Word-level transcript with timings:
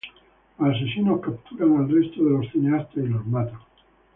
Los 0.57 0.75
asesinos 0.75 1.19
capturan 1.21 1.77
al 1.77 1.87
resto 1.91 2.23
de 2.23 2.31
los 2.31 2.49
cineastas 2.51 2.95
y 3.05 3.07
los 3.07 3.23
matan. 3.27 3.59